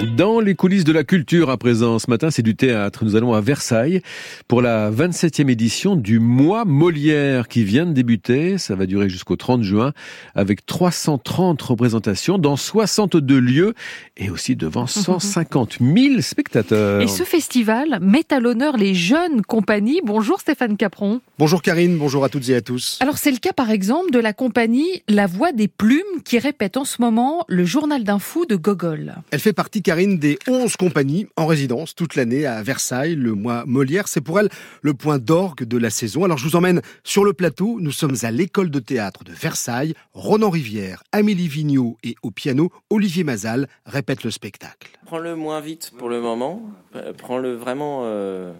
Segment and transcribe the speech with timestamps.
[0.00, 3.04] Dans les coulisses de la culture à présent, ce matin c'est du théâtre.
[3.04, 4.00] Nous allons à Versailles
[4.48, 8.56] pour la 27e édition du Mois Molière qui vient de débuter.
[8.56, 9.92] Ça va durer jusqu'au 30 juin
[10.34, 13.74] avec 330 représentations dans 62 lieux
[14.16, 17.02] et aussi devant 150 000 spectateurs.
[17.02, 20.00] Et ce festival met à l'honneur les jeunes compagnies.
[20.02, 21.20] Bonjour Stéphane Capron.
[21.38, 22.96] Bonjour Karine, bonjour à toutes et à tous.
[23.00, 26.78] Alors c'est le cas par exemple de la compagnie La Voix des Plumes qui répète
[26.78, 29.16] en ce moment le journal d'un fou de Gogol.
[29.30, 33.64] Elle fait partie Karine des 11 compagnies en résidence toute l'année à Versailles, le mois
[33.66, 34.06] Molière.
[34.06, 34.48] C'est pour elle
[34.82, 36.22] le point d'orgue de la saison.
[36.22, 37.78] Alors je vous emmène sur le plateau.
[37.80, 39.94] Nous sommes à l'école de théâtre de Versailles.
[40.12, 44.96] Ronan Rivière, Amélie Vigneault et au piano, Olivier Mazal répètent le spectacle.
[45.06, 46.62] Prends-le moins vite pour le moment.
[46.94, 48.52] Euh, Prends-le vraiment euh,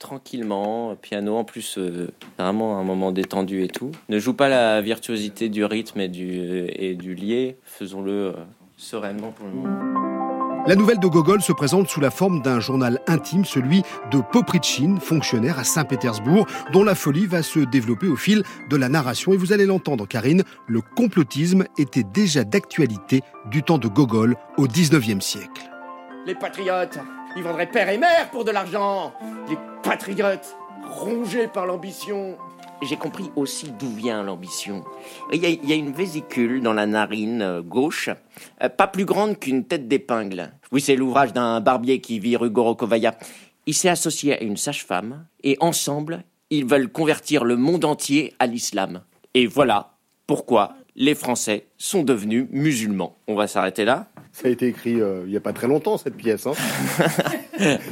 [0.00, 0.96] tranquillement.
[0.96, 2.08] Piano en plus, euh,
[2.40, 3.92] vraiment un moment détendu et tout.
[4.08, 7.56] Ne joue pas la virtuosité du rythme et du, et du lié.
[7.62, 8.34] Faisons-le
[8.76, 10.01] sereinement pour le moment.
[10.64, 13.82] La nouvelle de Gogol se présente sous la forme d'un journal intime, celui
[14.12, 18.88] de Poprichin, fonctionnaire à Saint-Pétersbourg, dont la folie va se développer au fil de la
[18.88, 19.32] narration.
[19.32, 24.68] Et vous allez l'entendre, Karine, le complotisme était déjà d'actualité du temps de Gogol au
[24.68, 25.68] 19e siècle.
[26.26, 27.00] Les patriotes,
[27.36, 29.12] ils vendraient père et mère pour de l'argent.
[29.48, 30.56] Les patriotes,
[30.88, 32.38] rongés par l'ambition.
[32.82, 34.84] J'ai compris aussi d'où vient l'ambition.
[35.32, 38.10] Il y, a, une vésicule dans la narine euh, gauche,
[38.60, 40.52] euh, pas plus grande qu'une tête d'épingle.
[40.72, 43.16] Oui, c'est l'ouvrage d'un barbier qui vit rue Gorokovaya.
[43.66, 48.48] Il s'est associé à une sage-femme et ensemble, ils veulent convertir le monde entier à
[48.48, 49.02] l'islam.
[49.34, 49.92] Et voilà
[50.26, 53.16] pourquoi les Français sont devenus musulmans.
[53.28, 54.08] On va s'arrêter là.
[54.34, 56.46] Ça a été écrit euh, il n'y a pas très longtemps, cette pièce.
[56.46, 56.52] Hein.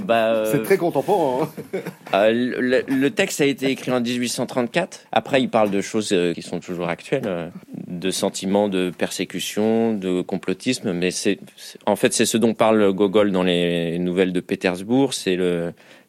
[0.05, 1.45] Bah, euh, C'est très contemporain.
[1.45, 1.79] hein.
[2.13, 5.03] Euh, le, le texte a été écrit en 1834.
[5.13, 7.53] Après, il parle de choses qui sont toujours actuelles,
[7.87, 10.93] de sentiments de persécution, de complotisme.
[10.93, 11.39] Mais c'est,
[11.87, 15.15] en fait, c'est ce dont parle Gogol dans les nouvelles de Pétersbourg.
[15.15, 15.39] C'est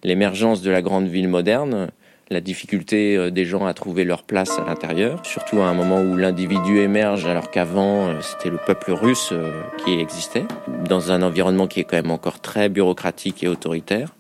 [0.04, 1.90] l'émergence de la grande ville moderne,
[2.32, 6.02] la difficulté euh, des gens à trouver leur place à l'intérieur, surtout à un moment
[6.02, 9.52] où l'individu émerge alors qu'avant euh, c'était le peuple russe euh,
[9.84, 10.46] qui existait,
[10.88, 14.16] dans un environnement qui est quand même encore très bureaucratique et autoritaire.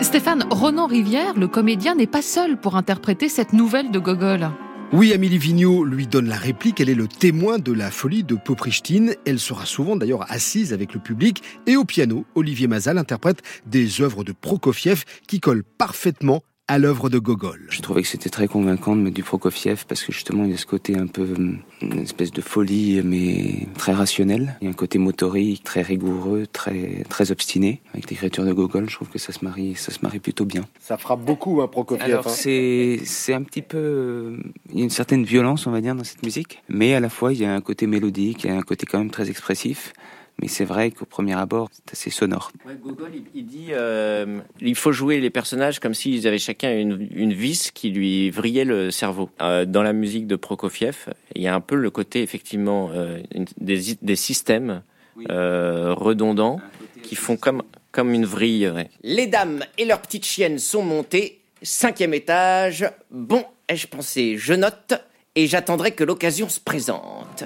[0.00, 4.48] Stéphane, Ronan Rivière, le comédien, n'est pas seul pour interpréter cette nouvelle de Gogol.
[4.92, 6.80] Oui, Amélie Vigneault lui donne la réplique.
[6.80, 9.12] Elle est le témoin de la folie de Poprichin.
[9.24, 11.44] Elle sera souvent d'ailleurs assise avec le public.
[11.68, 17.10] Et au piano, Olivier Mazal interprète des œuvres de Prokofiev qui collent parfaitement à l'œuvre
[17.10, 17.66] de Gogol.
[17.68, 20.54] Je trouvais que c'était très convaincant de mettre du Prokofiev parce que justement il y
[20.54, 24.56] a ce côté un peu hum, une espèce de folie mais très rationnel.
[24.60, 27.82] Il y a un côté motorique très rigoureux, très très obstiné.
[27.92, 30.62] Avec l'écriture de Gogol, je trouve que ça se marie, ça se marie plutôt bien.
[30.78, 32.04] Ça frappe beaucoup, hein, Prokofiev.
[32.04, 34.38] Alors c'est c'est un petit peu
[34.72, 37.08] il y a une certaine violence on va dire dans cette musique, mais à la
[37.08, 39.28] fois il y a un côté mélodique, il y a un côté quand même très
[39.28, 39.92] expressif.
[40.40, 42.50] Mais c'est vrai qu'au premier abord, c'est assez sonore.
[42.66, 46.72] Ouais, Gogol, il, il dit euh, il faut jouer les personnages comme s'ils avaient chacun
[46.76, 49.28] une, une vis qui lui vrillait le cerveau.
[49.42, 53.18] Euh, dans la musique de Prokofiev, il y a un peu le côté effectivement euh,
[53.34, 54.82] une- des, des systèmes
[55.30, 56.60] euh, redondants
[57.02, 57.62] qui font comme
[57.92, 58.68] comme une vrille.
[58.68, 58.88] ouais.
[59.02, 61.40] Les dames et leurs petites chiennes sont montées.
[61.62, 62.88] Cinquième étage.
[63.10, 64.94] Bon, ai-je pensé, je note
[65.34, 67.44] et j'attendrai que l'occasion se présente.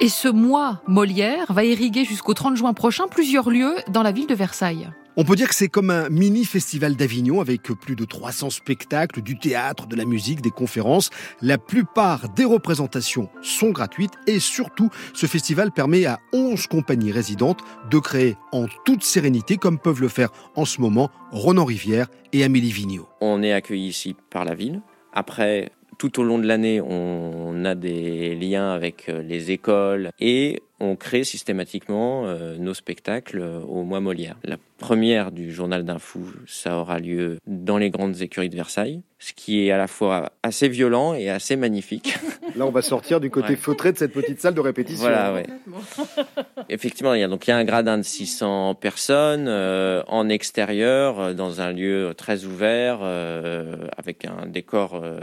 [0.00, 4.28] Et ce mois Molière va irriguer jusqu'au 30 juin prochain plusieurs lieux dans la ville
[4.28, 4.88] de Versailles.
[5.16, 9.22] On peut dire que c'est comme un mini festival d'Avignon avec plus de 300 spectacles,
[9.22, 11.10] du théâtre, de la musique, des conférences.
[11.42, 17.62] La plupart des représentations sont gratuites et surtout, ce festival permet à 11 compagnies résidentes
[17.90, 22.44] de créer en toute sérénité, comme peuvent le faire en ce moment Ronan Rivière et
[22.44, 23.08] Amélie Vigneault.
[23.20, 24.80] On est accueilli ici par la ville.
[25.12, 30.62] Après, tout au long de l'année, on a des liens avec euh, les écoles et
[30.80, 34.36] on crée systématiquement euh, nos spectacles euh, au mois Molière.
[34.44, 39.02] La première du journal d'un fou, ça aura lieu dans les grandes écuries de Versailles,
[39.18, 42.16] ce qui est à la fois assez violent et assez magnifique.
[42.56, 43.56] Là, on va sortir du côté Ouais.
[43.56, 45.00] feutré de cette petite salle de répétition.
[45.00, 45.46] Voilà, ouais.
[46.68, 50.28] Effectivement, il y a donc il y a un gradin de 600 personnes euh, en
[50.28, 55.20] extérieur, dans un lieu très ouvert, euh, avec un décor euh,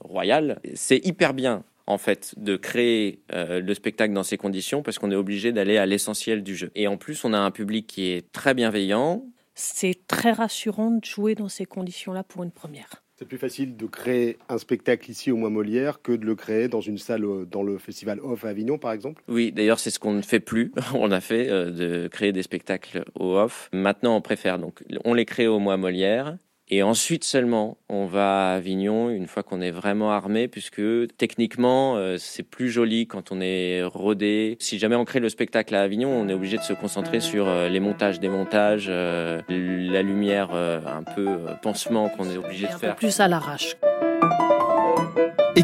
[0.00, 0.58] royal.
[0.74, 1.64] C'est hyper bien.
[1.86, 5.76] En fait, de créer euh, le spectacle dans ces conditions parce qu'on est obligé d'aller
[5.76, 6.70] à l'essentiel du jeu.
[6.74, 9.26] Et en plus, on a un public qui est très bienveillant.
[9.54, 13.04] C'est très rassurant de jouer dans ces conditions-là pour une première.
[13.16, 16.66] C'est plus facile de créer un spectacle ici au Mois Molière que de le créer
[16.66, 19.22] dans une salle euh, dans le festival Off à Avignon, par exemple.
[19.28, 20.72] Oui, d'ailleurs, c'est ce qu'on ne fait plus.
[20.94, 23.68] On a fait euh, de créer des spectacles au off.
[23.72, 26.38] Maintenant, on préfère donc, on les crée au mois Molière.
[26.70, 30.80] Et ensuite seulement, on va à Avignon une fois qu'on est vraiment armé, puisque
[31.18, 34.56] techniquement, euh, c'est plus joli quand on est rodé.
[34.60, 37.48] Si jamais on crée le spectacle à Avignon, on est obligé de se concentrer sur
[37.48, 42.96] euh, les montages, démontages, euh, la lumière un peu pansement qu'on est obligé de faire.
[42.96, 43.76] plus à l'arrache.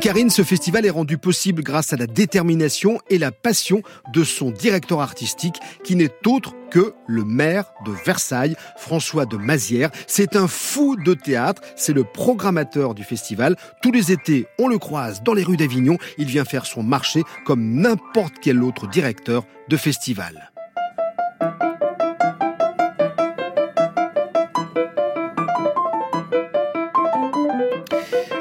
[0.01, 3.83] Karine, ce festival est rendu possible grâce à la détermination et la passion
[4.15, 9.91] de son directeur artistique, qui n'est autre que le maire de Versailles, François de Mazières.
[10.07, 13.57] C'est un fou de théâtre, c'est le programmateur du festival.
[13.83, 15.99] Tous les étés, on le croise dans les rues d'Avignon.
[16.17, 20.50] Il vient faire son marché comme n'importe quel autre directeur de festival.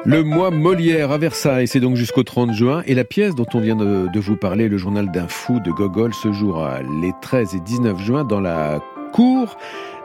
[0.09, 2.81] Le mois Molière à Versailles, c'est donc jusqu'au 30 juin.
[2.87, 6.15] Et la pièce dont on vient de, vous parler, le journal d'un fou de Gogol,
[6.15, 8.79] se jouera les 13 et 19 juin dans la
[9.13, 9.55] cour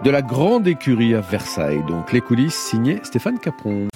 [0.04, 1.82] de la Grande Écurie à Versailles.
[1.88, 3.88] Donc les coulisses signées Stéphane Capron.